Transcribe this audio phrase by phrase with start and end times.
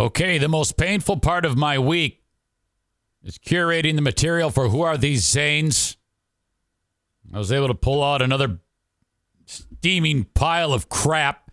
[0.00, 2.22] Okay, the most painful part of my week
[3.22, 5.96] is curating the material for Who Are These Zanes?
[7.34, 8.60] I was able to pull out another
[9.44, 11.50] steaming pile of crap.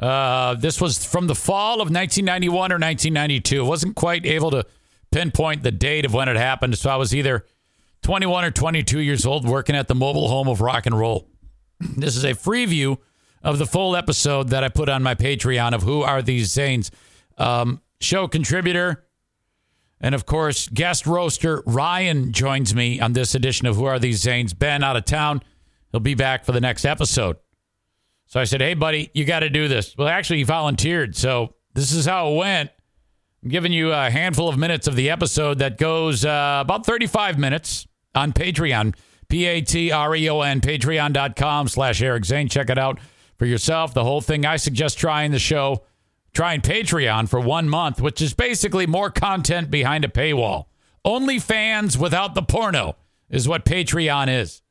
[0.00, 3.62] Uh, this was from the fall of 1991 or 1992.
[3.62, 4.64] I wasn't quite able to
[5.10, 7.44] pinpoint the date of when it happened, so I was either
[8.04, 11.28] 21 or 22 years old working at the mobile home of rock and roll.
[11.98, 13.00] This is a free view
[13.44, 16.90] of the full episode that I put on my Patreon of Who Are These Zanes?
[17.38, 19.04] Um, show contributor
[20.00, 24.20] and of course guest roaster Ryan joins me on this edition of Who Are These
[24.24, 24.52] Zanes?
[24.58, 25.42] Ben out of town.
[25.92, 27.36] He'll be back for the next episode.
[28.26, 31.54] So I said, "Hey, buddy, you got to do this." Well, actually, he volunteered, so
[31.74, 32.70] this is how it went.
[33.42, 37.38] I'm giving you a handful of minutes of the episode that goes uh, about 35
[37.38, 38.94] minutes on Patreon.
[39.28, 42.48] P-A-T-R-E-O-N, patreon.com slash Eric Zane.
[42.48, 43.00] Check it out
[43.38, 43.94] for yourself.
[43.94, 44.44] The whole thing.
[44.44, 45.84] I suggest trying the show
[46.32, 50.66] trying Patreon for one month, which is basically more content behind a paywall.
[51.04, 52.96] Only fans without the porno
[53.28, 54.62] is what Patreon is.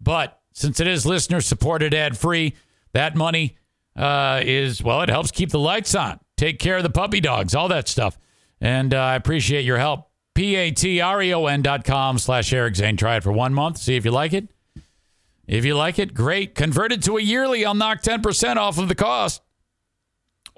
[0.00, 2.54] But since it is listener supported ad free,
[2.92, 3.56] that money
[3.96, 7.54] uh, is, well, it helps keep the lights on, take care of the puppy dogs,
[7.54, 8.18] all that stuff.
[8.60, 10.06] And uh, I appreciate your help.
[10.34, 12.96] P A T R E O N dot com slash Eric Zane.
[12.96, 13.78] Try it for one month.
[13.78, 14.48] See if you like it.
[15.48, 16.54] If you like it, great.
[16.54, 17.64] Convert it to a yearly.
[17.64, 19.42] I'll knock 10% off of the cost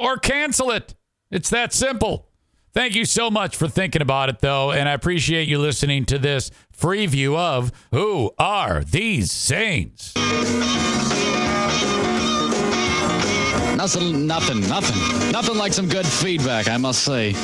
[0.00, 0.94] or cancel it.
[1.30, 2.26] It's that simple.
[2.72, 6.18] Thank you so much for thinking about it, though, and I appreciate you listening to
[6.18, 10.14] this free view of Who Are These Zanes?
[13.76, 15.32] Nothing, nothing, nothing.
[15.32, 17.34] Nothing like some good feedback, I must say.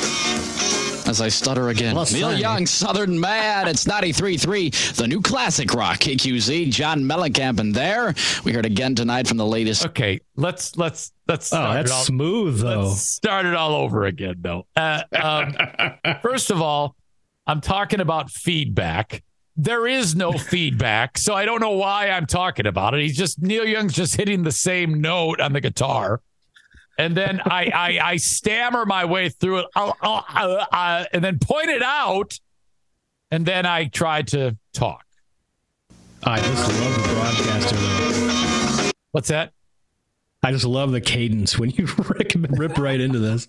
[1.07, 1.95] As I stutter again.
[1.95, 2.41] Well, Neil sorry.
[2.41, 3.67] Young, Southern Man.
[3.69, 6.69] It's 93.3, the new classic rock, KQZ.
[6.69, 8.13] John Mellencamp in there.
[8.43, 9.85] We heard again tonight from the latest.
[9.85, 12.81] Okay, let's let's let's Oh, that's it all, smooth though.
[12.89, 14.65] let's start it all over again, though.
[14.75, 15.55] Uh, um,
[16.21, 16.95] first of all,
[17.45, 19.23] I'm talking about feedback.
[19.55, 23.01] There is no feedback, so I don't know why I'm talking about it.
[23.01, 26.19] He's just Neil Young's just hitting the same note on the guitar.
[26.97, 31.23] And then I, I, I stammer my way through it, uh, uh, uh, uh, and
[31.23, 32.39] then point it out,
[33.29, 35.05] and then I try to talk.
[36.23, 38.91] I just love the broadcaster though.
[39.11, 39.53] What's that?
[40.43, 43.47] I just love the cadence when you rip, rip right into this.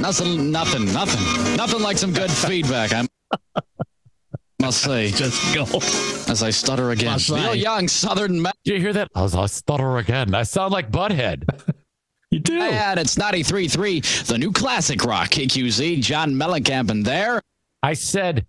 [0.00, 1.56] Nothing, nothing, nothing.
[1.56, 3.06] Nothing like some good feedback, I
[4.60, 5.10] must say.
[5.10, 5.64] Just go.
[6.30, 7.12] As I stutter again.
[7.12, 7.58] Must Neil say.
[7.58, 8.52] Young, Southern Man.
[8.64, 9.08] Did you hear that?
[9.14, 10.34] I was I stutter again.
[10.34, 11.44] I sound like Butthead.
[12.32, 12.60] You do.
[12.60, 16.00] And it's 93.3, the new classic rock, KQZ.
[16.00, 17.42] John Mellencamp in there.
[17.82, 18.46] I said,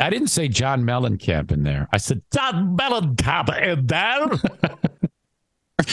[0.00, 1.86] I didn't say John Mellencamp in there.
[1.92, 4.26] I said John Mellencamp in there.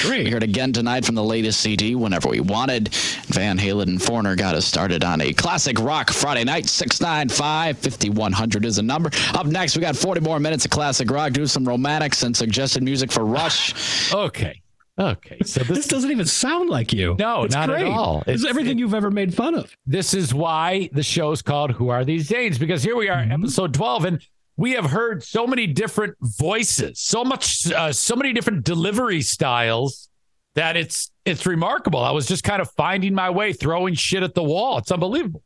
[0.08, 2.90] We heard again tonight from the latest CD, Whenever We Wanted.
[3.28, 6.66] Van Halen and Foreigner got us started on a classic rock Friday night.
[6.68, 9.10] 695 5100 is the number.
[9.34, 11.34] Up next, we got 40 more minutes of classic rock.
[11.34, 14.12] Do some romantics and suggested music for Rush.
[14.14, 14.62] okay.
[15.00, 15.38] Okay.
[15.46, 17.16] So This this doesn't even sound like you.
[17.20, 18.20] No, it's not at all.
[18.28, 19.76] It's, It's- everything it- you've ever made fun of.
[19.86, 22.58] this is why the show's called Who Are These Zanes?
[22.60, 23.32] Because here we are, mm-hmm.
[23.44, 24.22] episode 12, and
[24.58, 30.10] we have heard so many different voices, so much, uh, so many different delivery styles
[30.56, 32.00] that it's it's remarkable.
[32.00, 34.80] I was just kind of finding my way, throwing shit at the wall.
[34.80, 35.44] It's unbelievable.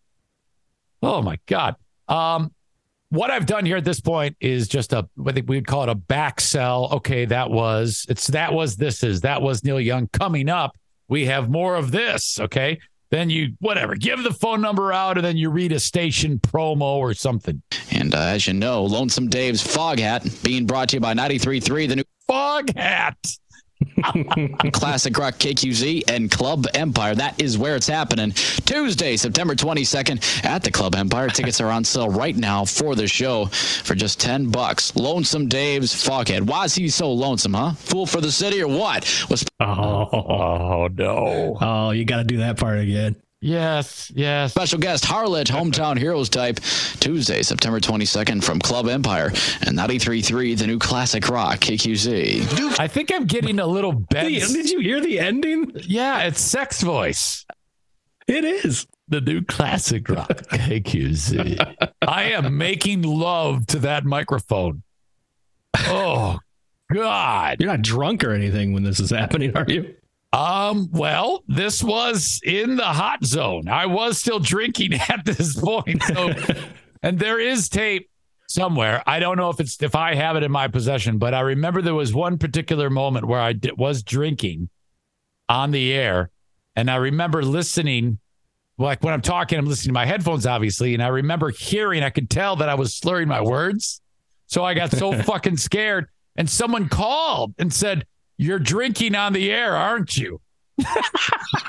[1.03, 1.75] Oh my god.
[2.07, 2.53] Um,
[3.09, 5.89] what I've done here at this point is just a I think we'd call it
[5.89, 6.88] a back sell.
[6.94, 10.77] Okay, that was it's that was this is that was Neil Young coming up.
[11.09, 12.39] We have more of this.
[12.39, 12.79] Okay.
[13.12, 16.96] Then you whatever give the phone number out and then you read a station promo
[16.96, 17.62] or something.
[17.92, 21.96] And uh, as you know, Lonesome Dave's Foghat being brought to you by 93.3, the
[21.98, 23.38] new Foghat.
[24.74, 27.15] classic rock KQZ and Club Empire.
[27.15, 28.31] That is where it's happening.
[28.31, 31.30] Tuesday, September 22nd at the Club Empire.
[31.30, 34.95] Tickets are on sale right now for the show for just 10 bucks.
[34.95, 36.42] Lonesome Dave's Foghat.
[36.42, 37.74] Why is he so lonesome, huh?
[37.74, 39.03] Fool for the city or what?
[39.30, 41.57] Was Oh, Oh no.
[41.62, 43.15] oh, you got to do that part again.
[43.43, 44.51] Yes, yes.
[44.51, 46.59] Special guest Harlot, hometown heroes type,
[46.99, 49.27] Tuesday, September 22nd from Club Empire
[49.61, 52.79] and 93.3, the new classic rock, KQZ.
[52.79, 54.31] I think I'm getting a little Ben.
[54.31, 55.71] Did you hear the ending?
[55.75, 57.43] Yeah, it's sex voice.
[58.27, 58.85] It is.
[59.07, 61.89] The new classic rock, KQZ.
[62.03, 64.83] I am making love to that microphone.
[65.75, 66.38] Oh,
[66.93, 67.57] God.
[67.59, 69.95] You're not drunk or anything when this is happening, are you?
[70.33, 73.68] Um, well, this was in the hot zone.
[73.68, 76.01] I was still drinking at this point.
[76.04, 76.33] So,
[77.04, 78.10] and there is tape
[78.48, 79.04] somewhere.
[79.06, 81.81] I don't know if it's if I have it in my possession, but I remember
[81.81, 84.69] there was one particular moment where I did, was drinking
[85.50, 86.30] on the air,
[86.75, 88.19] and I remember listening.
[88.77, 92.01] Like when I'm talking, I'm listening to my headphones, obviously, and I remember hearing.
[92.01, 94.01] I could tell that I was slurring my words,
[94.48, 96.07] so I got so fucking scared.
[96.36, 98.07] And someone called and said,
[98.41, 100.41] you're drinking on the air, aren't you?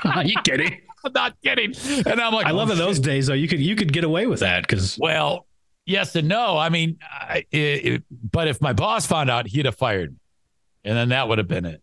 [0.03, 0.81] Are you kidding?
[1.05, 1.73] I'm not kidding.
[2.07, 3.05] And I'm like, I love oh, in those shit.
[3.05, 3.33] days though.
[3.35, 5.45] You could you could get away with that because Well,
[5.85, 6.57] yes and no.
[6.57, 10.17] I mean, I, it, it- but if my boss found out, he'd have fired me,
[10.83, 11.82] and then that would have been it.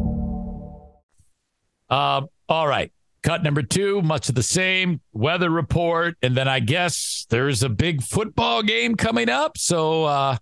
[1.91, 2.91] Uh, all right.
[3.21, 6.15] Cut number two, much of the same weather report.
[6.23, 9.59] And then I guess there's a big football game coming up.
[9.59, 10.37] So uh,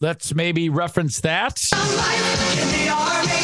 [0.00, 1.62] let's maybe reference that.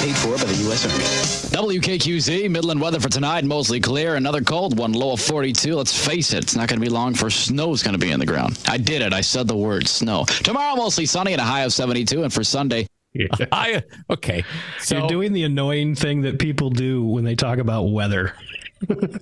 [0.00, 0.86] Paid for by the U.S.
[0.86, 1.78] Army.
[1.78, 4.16] WKQZ, Midland weather for tonight, mostly clear.
[4.16, 5.74] Another cold one, low of 42.
[5.74, 8.18] Let's face it, it's not going to be long for snow's going to be in
[8.18, 8.58] the ground.
[8.66, 9.12] I did it.
[9.12, 10.24] I said the word snow.
[10.24, 12.22] Tomorrow, mostly sunny and a high of 72.
[12.24, 12.86] And for Sunday,
[13.52, 14.44] I okay.
[14.80, 18.34] So you're doing the annoying thing that people do when they talk about weather.
[18.88, 19.18] w-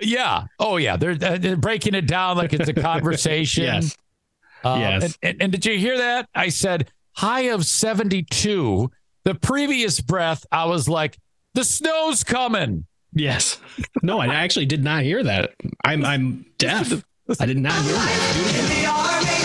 [0.00, 0.44] yeah.
[0.58, 0.96] Oh yeah.
[0.96, 3.64] They're, they're breaking it down like it's a conversation.
[3.64, 3.96] Yes.
[4.64, 5.02] Uh, Yes.
[5.04, 6.28] And, and, and did you hear that?
[6.34, 8.90] I said high of 72.
[9.24, 11.18] The previous breath, I was like,
[11.54, 12.86] the snow's coming.
[13.12, 13.58] Yes.
[14.02, 15.54] No, I actually did not hear that.
[15.84, 16.92] I'm I'm deaf.
[17.40, 18.85] I did not hear that.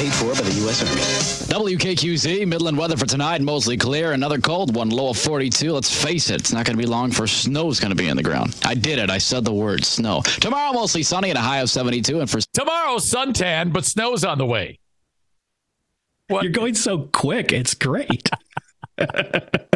[0.02, 0.82] Paid for by the U.S.
[0.82, 1.76] Army.
[1.76, 4.14] WKQZ, Midland weather for tonight, mostly clear.
[4.14, 5.72] Another cold one, low of 42.
[5.72, 8.18] Let's face it, it's not going to be long for snow's going to be in
[8.18, 8.56] the ground.
[8.66, 9.12] I did it.
[9.12, 10.22] I said the word snow.
[10.22, 12.20] Tomorrow, mostly sunny and a high of 72.
[12.20, 14.80] And for Tomorrow, suntan, but snow's on the way.
[16.30, 16.44] What?
[16.44, 17.52] You're going so quick.
[17.52, 18.28] It's great.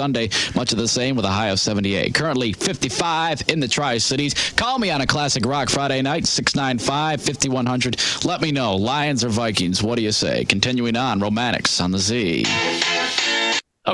[0.00, 2.14] Sunday, much of the same with a high of 78.
[2.14, 4.32] Currently 55 in the Tri Cities.
[4.52, 8.24] Call me on a classic rock Friday night, 695 5100.
[8.24, 9.82] Let me know, Lions or Vikings.
[9.82, 10.46] What do you say?
[10.46, 12.46] Continuing on, Romantics on the Z.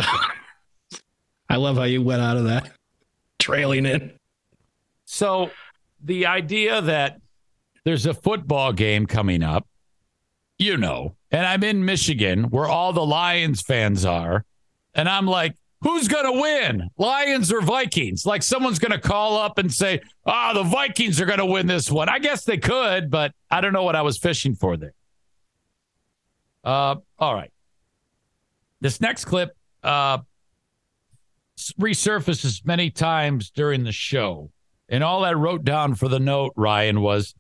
[1.49, 2.70] I love how you went out of that,
[3.41, 4.17] trailing it.
[5.06, 5.50] So
[6.00, 7.20] the idea that
[7.82, 9.67] there's a football game coming up,
[10.56, 14.44] you know, and I'm in Michigan where all the Lions fans are,
[14.94, 15.56] and I'm like,
[15.87, 18.27] who's going to win, Lions or Vikings?
[18.27, 21.69] Like someone's going to call up and say, ah, the Vikings are going to win
[21.69, 22.09] this one.
[22.09, 24.94] I guess they could, but I don't know what I was fishing for there.
[26.65, 27.53] Uh, all right.
[28.81, 30.19] This next clip uh,
[31.81, 34.50] resurfaces many times during the show.
[34.88, 37.33] And all I wrote down for the note, Ryan, was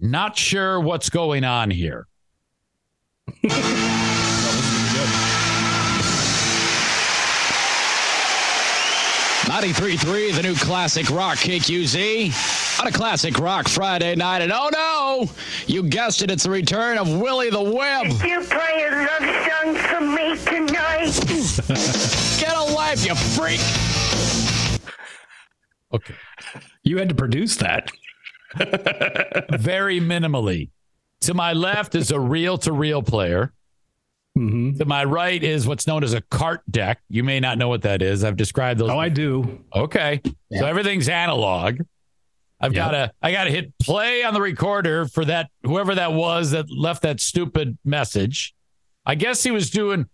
[0.00, 2.08] not sure what's going on here.
[9.52, 12.80] 93.3, the new classic rock KQZ.
[12.80, 14.40] On a classic rock Friday night.
[14.40, 15.30] And oh no,
[15.66, 18.24] you guessed it, it's the return of Willie the Wimp.
[18.24, 21.20] You play a love song for me tonight.
[22.40, 23.60] Get a life, you freak.
[25.92, 26.14] Okay.
[26.82, 27.90] You had to produce that.
[29.60, 30.70] Very minimally.
[31.20, 33.52] To my left is a reel to reel player.
[34.34, 37.00] Hmm To my right is what's known as a cart deck.
[37.08, 38.24] You may not know what that is.
[38.24, 38.90] I've described those.
[38.90, 39.60] Oh, I do.
[39.74, 40.20] Okay.
[40.56, 41.80] So everything's analog.
[42.60, 42.84] I've Yep.
[42.84, 46.52] got to I got to hit play on the recorder for that whoever that was
[46.52, 48.54] that left that stupid message.
[49.04, 50.06] I guess he was doing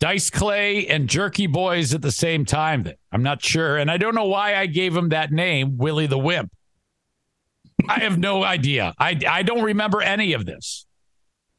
[0.00, 2.82] Dice Clay and Jerky Boys at the same time.
[2.82, 6.08] Then I'm not sure, and I don't know why I gave him that name, Willie
[6.08, 6.50] the Wimp.
[7.88, 8.94] I have no idea.
[8.98, 10.86] I I don't remember any of this.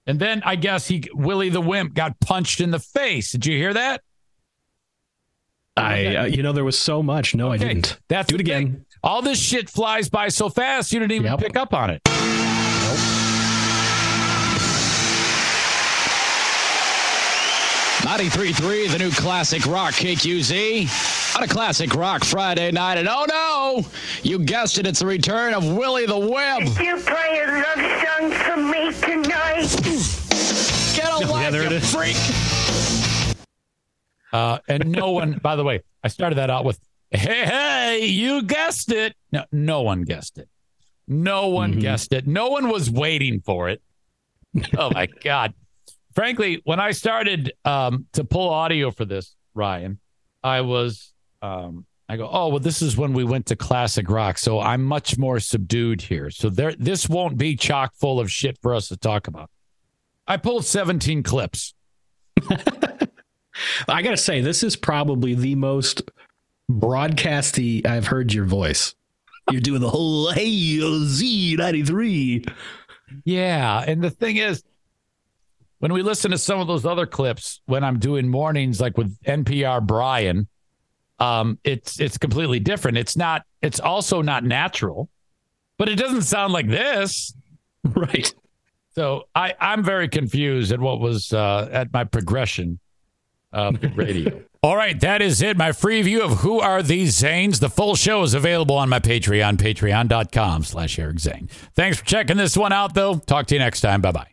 [0.05, 3.31] And then I guess he Willie the Wimp got punched in the face.
[3.31, 4.01] Did you hear that?
[5.75, 7.33] I, uh, you know, there was so much.
[7.33, 7.99] No, I didn't.
[8.09, 8.67] That's do it the thing.
[8.67, 8.85] again.
[9.01, 11.39] All this shit flies by so fast you didn't even Yep.
[11.39, 12.01] pick up on it.
[18.17, 21.35] 93.3, the new classic rock KQZ.
[21.35, 22.99] On a classic rock Friday night.
[22.99, 23.85] And oh no,
[24.21, 26.79] you guessed it, it's the return of Willie the Wimp.
[26.79, 29.65] You play a love song for me tonight.
[30.95, 31.91] Get a life, there it you is.
[31.91, 32.15] freak.
[34.31, 36.79] Uh, and no one, by the way, I started that out with,
[37.09, 39.15] hey, hey, you guessed it.
[39.31, 40.49] No, no one guessed it.
[41.07, 42.27] No one guessed it.
[42.27, 43.81] No one was waiting for it.
[44.77, 45.55] Oh my God.
[46.15, 49.99] Frankly, when I started um, to pull audio for this, Ryan,
[50.43, 54.37] I was, um, I go, oh, well, this is when we went to classic rock.
[54.37, 56.29] So I'm much more subdued here.
[56.29, 59.49] So there, this won't be chock full of shit for us to talk about.
[60.27, 61.73] I pulled 17 clips.
[63.87, 66.09] I gotta say, this is probably the most
[66.71, 68.95] broadcasty I've heard your voice.
[69.51, 72.45] You're doing the whole hey Z ninety three.
[73.25, 73.83] Yeah.
[73.85, 74.63] And the thing is,
[75.83, 79.21] when we listen to some of those other clips, when I'm doing mornings, like with
[79.23, 80.47] NPR Brian,
[81.19, 82.97] um, it's it's completely different.
[82.97, 83.43] It's not.
[83.61, 85.09] It's also not natural,
[85.77, 87.35] but it doesn't sound like this.
[87.93, 88.33] Right.
[88.95, 92.79] So I I'm very confused at what was uh, at my progression
[93.51, 94.41] of radio.
[94.63, 95.57] All right, that is it.
[95.57, 97.59] My free view of Who Are These Zanes?
[97.59, 101.49] The full show is available on my Patreon, patreon.com slash Eric Zane.
[101.75, 103.15] Thanks for checking this one out, though.
[103.15, 103.99] Talk to you next time.
[103.99, 104.32] Bye-bye.